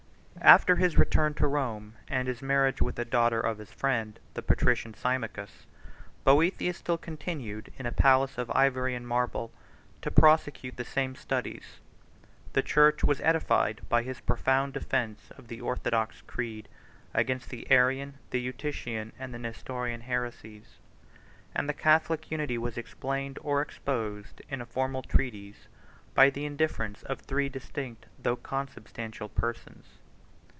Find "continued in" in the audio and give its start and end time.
6.97-7.85